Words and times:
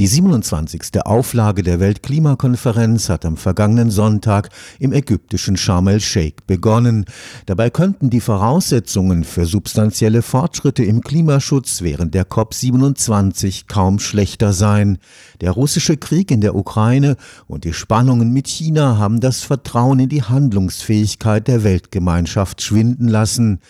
Die 0.00 0.08
27. 0.08 1.04
Auflage 1.04 1.62
der 1.62 1.78
Weltklimakonferenz 1.78 3.08
hat 3.08 3.24
am 3.24 3.36
vergangenen 3.36 3.92
Sonntag 3.92 4.48
im 4.80 4.92
ägyptischen 4.92 5.56
Sharm 5.56 5.86
el-Sheikh 5.86 6.42
begonnen. 6.48 7.04
Dabei 7.46 7.70
könnten 7.70 8.10
die 8.10 8.20
Voraussetzungen 8.20 9.22
für 9.22 9.46
substanzielle 9.46 10.22
Fortschritte 10.22 10.82
im 10.82 11.00
Klimaschutz 11.00 11.82
während 11.82 12.12
der 12.12 12.28
COP27 12.28 13.68
kaum 13.68 14.00
schlechter 14.00 14.52
sein. 14.52 14.98
Der 15.40 15.52
russische 15.52 15.96
Krieg 15.96 16.32
in 16.32 16.40
der 16.40 16.56
Ukraine 16.56 17.16
und 17.46 17.62
die 17.62 17.72
Spannungen 17.72 18.32
mit 18.32 18.48
China 18.48 18.98
haben 18.98 19.20
das 19.20 19.42
Vertrauen 19.42 20.00
in 20.00 20.08
die 20.08 20.24
Handlungsfähigkeit 20.24 21.46
der 21.46 21.62
Weltgemeinschaft 21.62 22.62
schwinden 22.62 23.06
lassen. 23.06 23.60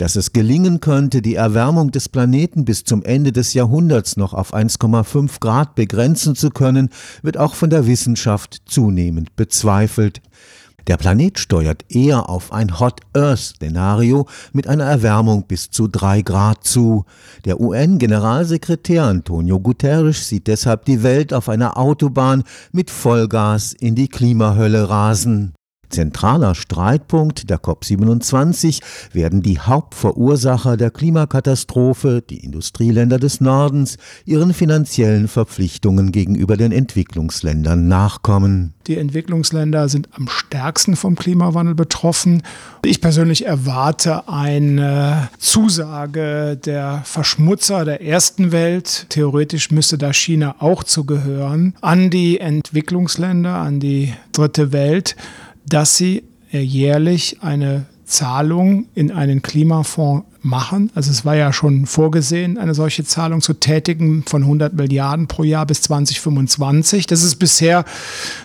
Dass 0.00 0.16
es 0.16 0.32
gelingen 0.32 0.80
könnte, 0.80 1.20
die 1.20 1.34
Erwärmung 1.34 1.90
des 1.90 2.08
Planeten 2.08 2.64
bis 2.64 2.84
zum 2.84 3.02
Ende 3.02 3.32
des 3.32 3.52
Jahrhunderts 3.52 4.16
noch 4.16 4.32
auf 4.32 4.54
1,5 4.54 5.40
Grad 5.40 5.74
begrenzen 5.74 6.34
zu 6.34 6.48
können, 6.48 6.88
wird 7.20 7.36
auch 7.36 7.54
von 7.54 7.68
der 7.68 7.86
Wissenschaft 7.86 8.62
zunehmend 8.64 9.36
bezweifelt. 9.36 10.22
Der 10.86 10.96
Planet 10.96 11.38
steuert 11.38 11.84
eher 11.90 12.30
auf 12.30 12.50
ein 12.50 12.80
Hot 12.80 13.02
Earth-Szenario 13.12 14.26
mit 14.54 14.66
einer 14.68 14.84
Erwärmung 14.84 15.44
bis 15.46 15.68
zu 15.68 15.86
drei 15.86 16.22
Grad 16.22 16.64
zu. 16.64 17.04
Der 17.44 17.60
UN-Generalsekretär 17.60 19.04
Antonio 19.04 19.60
Guterres 19.60 20.28
sieht 20.28 20.46
deshalb 20.46 20.86
die 20.86 21.02
Welt 21.02 21.34
auf 21.34 21.50
einer 21.50 21.76
Autobahn 21.76 22.44
mit 22.72 22.90
Vollgas 22.90 23.74
in 23.74 23.96
die 23.96 24.08
Klimahölle 24.08 24.88
rasen. 24.88 25.52
Zentraler 25.90 26.54
Streitpunkt 26.54 27.50
der 27.50 27.58
COP27 27.58 28.80
werden 29.12 29.42
die 29.42 29.58
Hauptverursacher 29.58 30.76
der 30.76 30.90
Klimakatastrophe, 30.90 32.22
die 32.28 32.38
Industrieländer 32.38 33.18
des 33.18 33.40
Nordens, 33.40 33.98
ihren 34.24 34.54
finanziellen 34.54 35.28
Verpflichtungen 35.28 36.12
gegenüber 36.12 36.56
den 36.56 36.72
Entwicklungsländern 36.72 37.88
nachkommen. 37.88 38.74
Die 38.86 38.96
Entwicklungsländer 38.96 39.88
sind 39.88 40.08
am 40.16 40.28
stärksten 40.28 40.96
vom 40.96 41.14
Klimawandel 41.14 41.74
betroffen. 41.74 42.42
Ich 42.84 43.00
persönlich 43.00 43.46
erwarte 43.46 44.28
eine 44.28 45.28
Zusage 45.38 46.56
der 46.56 47.02
Verschmutzer 47.04 47.84
der 47.84 48.02
ersten 48.02 48.52
Welt, 48.52 49.06
theoretisch 49.10 49.70
müsste 49.70 49.98
da 49.98 50.12
China 50.12 50.56
auch 50.58 50.82
zugehören, 50.82 51.74
an 51.80 52.10
die 52.10 52.40
Entwicklungsländer, 52.40 53.54
an 53.54 53.80
die 53.80 54.14
dritte 54.32 54.72
Welt 54.72 55.16
dass 55.66 55.96
sie 55.96 56.24
äh, 56.52 56.60
jährlich 56.60 57.38
eine 57.42 57.86
Zahlung 58.04 58.86
in 58.94 59.12
einen 59.12 59.42
Klimafonds 59.42 60.26
machen. 60.42 60.90
Also 60.94 61.10
es 61.10 61.24
war 61.24 61.36
ja 61.36 61.52
schon 61.52 61.86
vorgesehen, 61.86 62.58
eine 62.58 62.74
solche 62.74 63.04
Zahlung 63.04 63.40
zu 63.40 63.54
tätigen 63.54 64.24
von 64.26 64.42
100 64.42 64.72
Milliarden 64.74 65.26
pro 65.26 65.44
Jahr 65.44 65.66
bis 65.66 65.82
2025. 65.82 67.06
Das 67.06 67.22
ist 67.22 67.36
bisher 67.36 67.84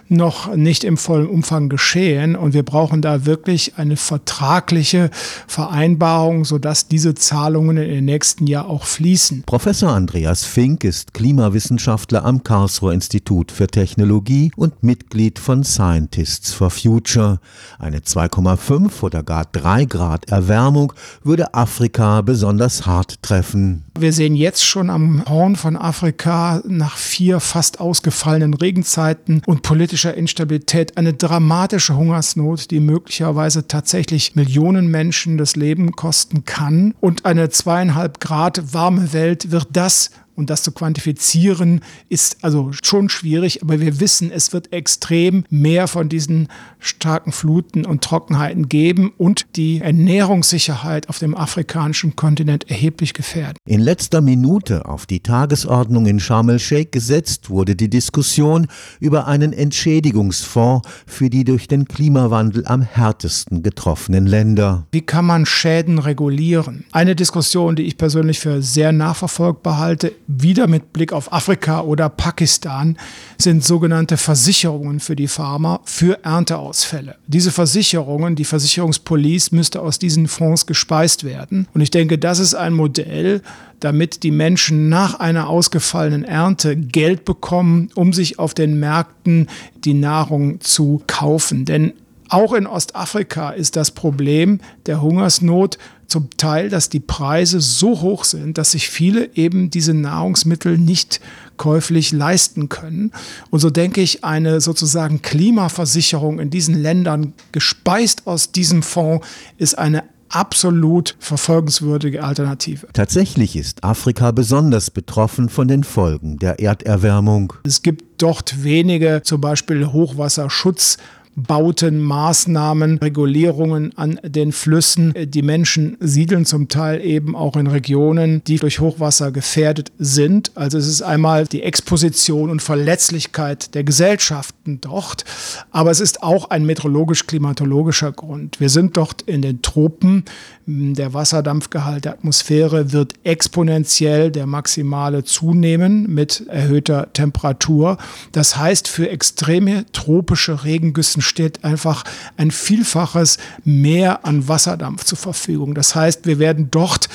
noch 0.09 0.53
nicht 0.55 0.83
im 0.83 0.97
vollen 0.97 1.27
Umfang 1.27 1.69
geschehen 1.69 2.35
und 2.35 2.53
wir 2.53 2.63
brauchen 2.63 3.01
da 3.01 3.25
wirklich 3.25 3.73
eine 3.77 3.97
vertragliche 3.97 5.09
Vereinbarung, 5.47 6.45
sodass 6.45 6.87
diese 6.87 7.15
Zahlungen 7.15 7.77
in 7.77 7.89
den 7.89 8.05
nächsten 8.05 8.47
Jahr 8.47 8.67
auch 8.67 8.85
fließen. 8.85 9.43
Professor 9.45 9.91
Andreas 9.91 10.43
Fink 10.43 10.83
ist 10.83 11.13
Klimawissenschaftler 11.13 12.25
am 12.25 12.43
Karlsruher 12.43 12.93
Institut 12.93 13.51
für 13.51 13.67
Technologie 13.67 14.51
und 14.55 14.83
Mitglied 14.83 15.39
von 15.39 15.63
Scientists 15.63 16.53
for 16.53 16.69
Future. 16.69 17.39
Eine 17.79 17.99
2,5 17.99 19.01
oder 19.01 19.23
gar 19.23 19.45
3 19.45 19.85
Grad 19.85 20.29
Erwärmung 20.29 20.93
würde 21.23 21.53
Afrika 21.53 21.84
Afrika 21.85 22.21
besonders 22.21 22.87
hart 22.87 23.21
treffen. 23.21 23.83
Wir 23.99 24.11
sehen 24.11 24.35
jetzt 24.35 24.65
schon 24.65 24.89
am 24.89 25.23
Horn 25.29 25.55
von 25.55 25.77
Afrika 25.77 26.63
nach 26.67 26.97
vier 26.97 27.39
fast 27.39 27.79
ausgefallenen 27.79 28.55
Regenzeiten 28.55 29.43
und 29.45 29.61
politischer 29.61 30.15
Instabilität 30.15 30.97
eine 30.97 31.13
dramatische 31.13 31.95
Hungersnot, 31.95 32.71
die 32.71 32.79
möglicherweise 32.79 33.67
tatsächlich 33.67 34.35
Millionen 34.35 34.87
Menschen 34.87 35.37
das 35.37 35.55
Leben 35.55 35.91
kosten 35.91 36.43
kann. 36.43 36.95
Und 37.01 37.25
eine 37.25 37.49
zweieinhalb 37.49 38.19
Grad 38.19 38.73
warme 38.73 39.13
Welt 39.13 39.51
wird 39.51 39.67
das 39.71 40.09
und 40.35 40.49
das 40.49 40.63
zu 40.63 40.71
quantifizieren 40.71 41.81
ist 42.09 42.37
also 42.41 42.71
schon 42.83 43.09
schwierig, 43.09 43.61
aber 43.61 43.79
wir 43.79 43.99
wissen, 43.99 44.31
es 44.31 44.53
wird 44.53 44.73
extrem 44.73 45.45
mehr 45.49 45.87
von 45.87 46.09
diesen 46.09 46.47
starken 46.79 47.31
Fluten 47.31 47.85
und 47.85 48.03
Trockenheiten 48.03 48.69
geben 48.69 49.13
und 49.17 49.45
die 49.55 49.79
Ernährungssicherheit 49.81 51.09
auf 51.09 51.19
dem 51.19 51.35
afrikanischen 51.35 52.15
Kontinent 52.15 52.69
erheblich 52.69 53.13
gefährden. 53.13 53.57
In 53.67 53.79
letzter 53.79 54.21
Minute 54.21 54.85
auf 54.85 55.05
die 55.05 55.21
Tagesordnung 55.21 56.05
in 56.05 56.19
Sharm 56.19 56.49
el-Sheikh 56.49 56.91
gesetzt 56.91 57.49
wurde 57.49 57.75
die 57.75 57.89
Diskussion 57.89 58.67
über 58.99 59.27
einen 59.27 59.53
Entschädigungsfonds 59.53 60.87
für 61.05 61.29
die 61.29 61.43
durch 61.43 61.67
den 61.67 61.87
Klimawandel 61.87 62.65
am 62.67 62.81
härtesten 62.81 63.63
getroffenen 63.63 64.25
Länder. 64.27 64.85
Wie 64.91 65.01
kann 65.01 65.25
man 65.25 65.45
Schäden 65.45 65.99
regulieren? 65.99 66.85
Eine 66.91 67.15
Diskussion, 67.15 67.75
die 67.75 67.83
ich 67.83 67.97
persönlich 67.97 68.39
für 68.39 68.61
sehr 68.61 68.91
nachverfolgbar 68.91 69.77
halte, 69.77 70.11
wieder 70.27 70.67
mit 70.67 70.93
Blick 70.93 71.13
auf 71.13 71.31
Afrika 71.31 71.81
oder 71.81 72.09
Pakistan, 72.09 72.97
sind 73.37 73.63
sogenannte 73.63 74.17
Versicherungen 74.17 74.99
für 74.99 75.15
die 75.15 75.27
Farmer 75.27 75.81
für 75.85 76.23
Ernteausfälle. 76.23 77.15
Diese 77.27 77.51
Versicherungen, 77.51 78.35
die 78.35 78.45
Versicherungspolice 78.45 79.53
müsste 79.53 79.81
aus 79.81 79.99
diesen 79.99 80.27
Fonds 80.27 80.65
gespeist 80.65 81.23
werden. 81.23 81.67
Und 81.73 81.81
ich 81.81 81.91
denke, 81.91 82.17
das 82.17 82.39
ist 82.39 82.55
ein 82.55 82.73
Modell, 82.73 83.41
damit 83.79 84.23
die 84.23 84.31
Menschen 84.31 84.89
nach 84.89 85.19
einer 85.19 85.49
ausgefallenen 85.49 86.23
Ernte 86.23 86.75
Geld 86.75 87.25
bekommen, 87.25 87.89
um 87.95 88.13
sich 88.13 88.39
auf 88.39 88.53
den 88.53 88.79
Märkten 88.79 89.47
die 89.83 89.93
Nahrung 89.93 90.59
zu 90.61 91.03
kaufen. 91.07 91.65
Denn 91.65 91.93
auch 92.29 92.53
in 92.53 92.65
Ostafrika 92.65 93.51
ist 93.51 93.75
das 93.75 93.91
Problem 93.91 94.59
der 94.87 95.01
Hungersnot 95.01 95.77
zum 96.07 96.29
Teil, 96.37 96.69
dass 96.69 96.89
die 96.89 96.99
Preise 96.99 97.61
so 97.61 98.01
hoch 98.01 98.23
sind, 98.23 98.57
dass 98.57 98.71
sich 98.71 98.89
viele 98.89 99.35
eben 99.35 99.69
diese 99.69 99.93
Nahrungsmittel 99.93 100.77
nicht 100.77 101.21
käuflich 101.57 102.11
leisten 102.11 102.69
können. 102.69 103.11
Und 103.49 103.59
so 103.59 103.69
denke 103.69 104.01
ich, 104.01 104.23
eine 104.23 104.61
sozusagen 104.61 105.21
Klimaversicherung 105.21 106.39
in 106.39 106.49
diesen 106.49 106.75
Ländern, 106.75 107.33
gespeist 107.51 108.27
aus 108.27 108.51
diesem 108.51 108.83
Fonds, 108.83 109.25
ist 109.57 109.77
eine 109.77 110.03
absolut 110.29 111.15
verfolgenswürdige 111.19 112.23
Alternative. 112.23 112.87
Tatsächlich 112.93 113.55
ist 113.55 113.83
Afrika 113.83 114.31
besonders 114.31 114.91
betroffen 114.91 115.49
von 115.49 115.67
den 115.67 115.83
Folgen 115.83 116.37
der 116.39 116.59
Erderwärmung. 116.59 117.53
Es 117.63 117.81
gibt 117.81 118.21
dort 118.21 118.63
wenige, 118.63 119.21
zum 119.23 119.39
Beispiel 119.39 119.87
Hochwasserschutz. 119.87 120.97
Bauten, 121.35 122.01
Maßnahmen, 122.01 122.99
Regulierungen 122.99 123.97
an 123.97 124.19
den 124.23 124.51
Flüssen. 124.51 125.13
Die 125.17 125.41
Menschen 125.41 125.97
siedeln 125.99 126.45
zum 126.45 126.69
Teil 126.69 127.03
eben 127.05 127.35
auch 127.35 127.57
in 127.57 127.67
Regionen, 127.67 128.41
die 128.45 128.57
durch 128.57 128.79
Hochwasser 128.79 129.31
gefährdet 129.31 129.91
sind. 129.97 130.51
Also 130.55 130.77
es 130.77 130.87
ist 130.87 131.01
einmal 131.01 131.45
die 131.45 131.63
Exposition 131.63 132.49
und 132.49 132.61
Verletzlichkeit 132.61 133.75
der 133.75 133.83
Gesellschaften 133.83 134.79
dort, 134.81 135.25
aber 135.71 135.91
es 135.91 135.99
ist 135.99 136.23
auch 136.23 136.49
ein 136.49 136.65
meteorologisch-klimatologischer 136.65 138.11
Grund. 138.13 138.59
Wir 138.59 138.69
sind 138.69 138.95
dort 138.95 139.21
in 139.23 139.41
den 139.41 139.61
Tropen. 139.61 140.23
Der 140.67 141.13
Wasserdampfgehalt 141.13 142.05
der 142.05 142.13
Atmosphäre 142.13 142.91
wird 142.91 143.13
exponentiell 143.23 144.31
der 144.31 144.47
maximale 144.47 145.23
zunehmen 145.23 146.11
mit 146.11 146.47
erhöhter 146.47 147.13
Temperatur. 147.13 147.99
Das 148.31 148.57
heißt, 148.57 148.87
für 148.87 149.07
extreme 149.07 149.85
tropische 149.91 150.63
Regengüssen 150.63 151.21
steht 151.21 151.63
einfach 151.63 152.03
ein 152.37 152.49
Vielfaches 152.49 153.37
mehr 153.63 154.25
an 154.25 154.47
Wasserdampf 154.47 155.03
zur 155.03 155.19
Verfügung. 155.19 155.75
Das 155.75 155.93
heißt, 155.93 156.25
wir 156.25 156.39
werden 156.39 156.69
dort 156.71 157.09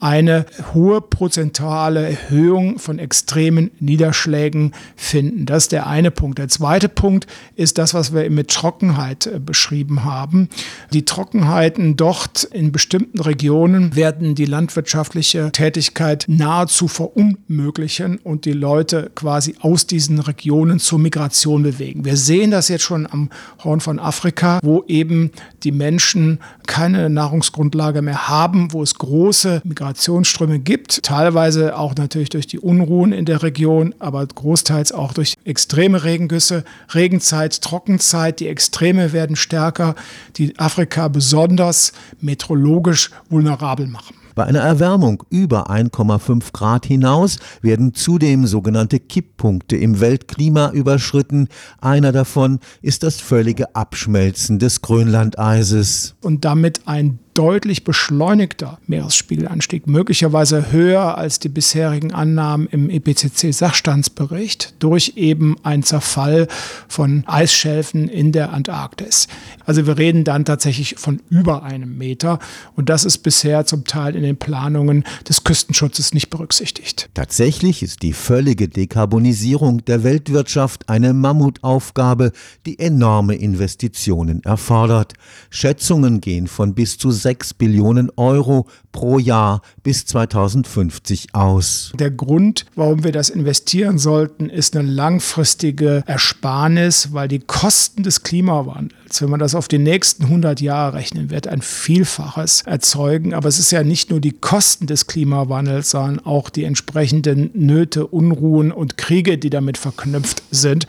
eine 0.00 0.46
hohe 0.74 1.00
prozentuale 1.00 2.10
Erhöhung 2.10 2.78
von 2.78 2.98
extremen 2.98 3.70
Niederschlägen 3.80 4.72
finden. 4.94 5.46
Das 5.46 5.64
ist 5.64 5.72
der 5.72 5.86
eine 5.86 6.10
Punkt. 6.10 6.38
Der 6.38 6.48
zweite 6.48 6.88
Punkt 6.88 7.26
ist 7.54 7.78
das, 7.78 7.94
was 7.94 8.14
wir 8.14 8.28
mit 8.30 8.48
Trockenheit 8.48 9.26
äh, 9.26 9.38
beschrieben 9.38 10.04
haben. 10.04 10.48
Die 10.92 11.04
Trockenheiten 11.04 11.96
dort 11.96 12.44
in 12.44 12.72
bestimmten 12.72 13.20
Regionen 13.20 13.94
werden 13.96 14.34
die 14.34 14.44
landwirtschaftliche 14.44 15.50
Tätigkeit 15.52 16.24
nahezu 16.28 16.88
verunmöglichen 16.88 18.18
und 18.18 18.44
die 18.44 18.52
Leute 18.52 19.10
quasi 19.14 19.54
aus 19.60 19.86
diesen 19.86 20.18
Regionen 20.18 20.78
zur 20.78 20.98
Migration 20.98 21.62
bewegen. 21.62 22.04
Wir 22.04 22.16
sehen 22.16 22.50
das 22.50 22.68
jetzt 22.68 22.84
schon 22.84 23.06
am 23.10 23.30
Horn 23.64 23.80
von 23.80 23.98
Afrika, 23.98 24.60
wo 24.62 24.84
eben 24.86 25.30
die 25.62 25.72
Menschen 25.72 26.40
keine 26.66 27.08
Nahrungsgrundlage 27.08 28.02
mehr 28.02 28.28
haben, 28.28 28.72
wo 28.72 28.82
es 28.82 28.94
große 28.94 29.62
Migrationsströme 29.86 30.58
gibt, 30.58 31.04
teilweise 31.04 31.78
auch 31.78 31.94
natürlich 31.94 32.28
durch 32.30 32.48
die 32.48 32.58
Unruhen 32.58 33.12
in 33.12 33.24
der 33.24 33.44
Region, 33.44 33.94
aber 34.00 34.26
großteils 34.26 34.90
auch 34.90 35.12
durch 35.12 35.34
extreme 35.44 36.02
Regengüsse, 36.02 36.64
Regenzeit, 36.92 37.62
Trockenzeit. 37.62 38.40
Die 38.40 38.48
Extreme 38.48 39.12
werden 39.12 39.36
stärker, 39.36 39.94
die 40.36 40.58
Afrika 40.58 41.06
besonders 41.06 41.92
meteorologisch 42.20 43.10
vulnerabel 43.30 43.86
machen. 43.86 44.16
Bei 44.34 44.44
einer 44.44 44.60
Erwärmung 44.60 45.22
über 45.30 45.70
1,5 45.70 46.52
Grad 46.52 46.84
hinaus 46.84 47.38
werden 47.62 47.94
zudem 47.94 48.46
sogenannte 48.46 48.98
Kipppunkte 48.98 49.76
im 49.76 50.00
Weltklima 50.00 50.72
überschritten. 50.72 51.48
Einer 51.80 52.12
davon 52.12 52.58
ist 52.82 53.02
das 53.02 53.20
völlige 53.20 53.74
Abschmelzen 53.76 54.58
des 54.58 54.82
Grönlandeises. 54.82 56.16
Und 56.20 56.44
damit 56.44 56.86
ein 56.86 57.18
deutlich 57.36 57.84
beschleunigter 57.84 58.78
Meeresspiegelanstieg, 58.86 59.86
möglicherweise 59.86 60.72
höher 60.72 61.18
als 61.18 61.38
die 61.38 61.50
bisherigen 61.50 62.12
Annahmen 62.12 62.66
im 62.68 62.88
IPCC-Sachstandsbericht, 62.88 64.74
durch 64.78 65.12
eben 65.16 65.56
ein 65.62 65.82
Zerfall 65.82 66.48
von 66.88 67.24
Eisschelfen 67.26 68.08
in 68.08 68.32
der 68.32 68.52
Antarktis. 68.54 69.28
Also 69.66 69.86
wir 69.86 69.98
reden 69.98 70.24
dann 70.24 70.46
tatsächlich 70.46 70.96
von 70.96 71.20
über 71.28 71.62
einem 71.62 71.98
Meter 71.98 72.38
und 72.74 72.88
das 72.88 73.04
ist 73.04 73.18
bisher 73.18 73.66
zum 73.66 73.84
Teil 73.84 74.16
in 74.16 74.22
den 74.22 74.38
Planungen 74.38 75.04
des 75.28 75.44
Küstenschutzes 75.44 76.14
nicht 76.14 76.30
berücksichtigt. 76.30 77.10
Tatsächlich 77.12 77.82
ist 77.82 78.02
die 78.02 78.14
völlige 78.14 78.68
Dekarbonisierung 78.68 79.84
der 79.84 80.04
Weltwirtschaft 80.04 80.88
eine 80.88 81.12
Mammutaufgabe, 81.12 82.32
die 82.64 82.78
enorme 82.78 83.34
Investitionen 83.34 84.42
erfordert. 84.44 85.12
Schätzungen 85.50 86.22
gehen 86.22 86.46
von 86.46 86.74
bis 86.74 86.96
zu 86.96 87.10
6 87.26 87.54
Billionen 87.54 88.12
Euro 88.14 88.68
pro 88.92 89.18
Jahr 89.18 89.60
bis 89.82 90.06
2050 90.06 91.34
aus. 91.34 91.90
Der 91.98 92.12
Grund, 92.12 92.66
warum 92.76 93.02
wir 93.02 93.10
das 93.10 93.30
investieren 93.30 93.98
sollten, 93.98 94.48
ist 94.48 94.76
eine 94.76 94.88
langfristige 94.88 96.04
Ersparnis, 96.06 97.08
weil 97.14 97.26
die 97.26 97.40
Kosten 97.40 98.04
des 98.04 98.22
Klimawandels, 98.22 99.20
wenn 99.20 99.28
man 99.28 99.40
das 99.40 99.56
auf 99.56 99.66
die 99.66 99.80
nächsten 99.80 100.26
100 100.26 100.60
Jahre 100.60 100.98
rechnen 100.98 101.28
wird, 101.28 101.48
ein 101.48 101.62
Vielfaches 101.62 102.62
erzeugen. 102.62 103.34
Aber 103.34 103.48
es 103.48 103.58
ist 103.58 103.72
ja 103.72 103.82
nicht 103.82 104.10
nur 104.10 104.20
die 104.20 104.30
Kosten 104.30 104.86
des 104.86 105.08
Klimawandels, 105.08 105.90
sondern 105.90 106.20
auch 106.20 106.48
die 106.48 106.62
entsprechenden 106.62 107.50
Nöte, 107.54 108.06
Unruhen 108.06 108.70
und 108.70 108.96
Kriege, 108.98 109.36
die 109.36 109.50
damit 109.50 109.78
verknüpft 109.78 110.44
sind, 110.52 110.86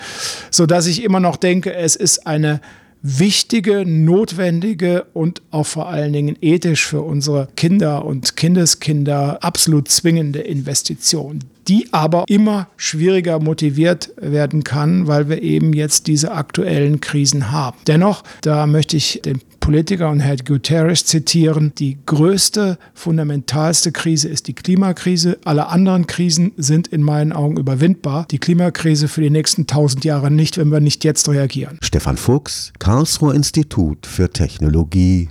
sodass 0.51 0.85
ich 0.85 1.03
immer 1.03 1.19
noch 1.19 1.37
denke, 1.37 1.73
es 1.73 1.95
ist 1.95 2.27
eine 2.27 2.61
wichtige, 3.01 3.85
notwendige 3.85 5.05
und 5.13 5.41
auch 5.51 5.65
vor 5.65 5.87
allen 5.89 6.13
Dingen 6.13 6.37
ethisch 6.41 6.85
für 6.85 7.01
unsere 7.01 7.47
Kinder 7.55 8.05
und 8.05 8.35
Kindeskinder 8.35 9.43
absolut 9.43 9.87
zwingende 9.87 10.39
Investition, 10.39 11.39
die 11.67 11.87
aber 11.91 12.25
immer 12.27 12.67
schwieriger 12.77 13.39
motiviert 13.39 14.11
werden 14.17 14.63
kann, 14.63 15.07
weil 15.07 15.29
wir 15.29 15.41
eben 15.41 15.73
jetzt 15.73 16.07
diese 16.07 16.31
aktuellen 16.31 17.01
Krisen 17.01 17.51
haben. 17.51 17.77
Dennoch, 17.87 18.23
da 18.41 18.67
möchte 18.67 18.97
ich 18.97 19.21
den 19.23 19.39
Politiker 19.67 20.09
und 20.09 20.21
Herr 20.21 20.37
Guterres 20.37 21.03
zitieren, 21.03 21.73
die 21.77 21.97
größte, 22.05 22.77
fundamentalste 22.93 23.91
Krise 23.91 24.29
ist 24.29 24.47
die 24.47 24.53
Klimakrise. 24.53 25.39
Alle 25.43 25.67
anderen 25.67 26.07
Krisen 26.07 26.53
sind 26.55 26.87
in 26.87 27.01
meinen 27.01 27.33
Augen 27.33 27.57
überwindbar. 27.57 28.25
Die 28.31 28.37
Klimakrise 28.37 29.09
für 29.09 29.19
die 29.19 29.29
nächsten 29.29 29.67
tausend 29.67 30.05
Jahre 30.05 30.31
nicht, 30.31 30.57
wenn 30.57 30.69
wir 30.69 30.79
nicht 30.79 31.03
jetzt 31.03 31.27
reagieren. 31.27 31.79
Stefan 31.81 32.15
Fuchs, 32.15 32.71
Karlsruher 32.79 33.35
Institut 33.35 34.05
für 34.05 34.29
Technologie. 34.29 35.27